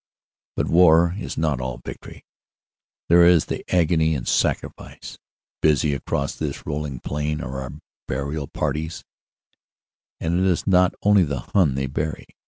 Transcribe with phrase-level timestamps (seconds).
[0.55, 2.25] But war is not all victory.
[3.07, 5.19] There is the agony and sacrifice.
[5.61, 7.73] Busy across this rolling plain are our
[8.07, 9.03] burial parties
[10.19, 12.25] and it is not only the Hun they bury.